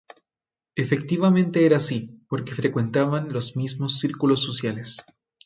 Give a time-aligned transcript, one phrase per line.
[0.73, 5.05] Efectivamente era así porque frecuentaban los mismos círculos sociales.